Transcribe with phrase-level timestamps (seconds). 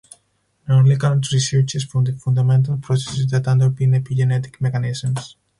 [0.67, 5.35] Narlikar researches the fundamental processes that underpin epigenetic mechanisms.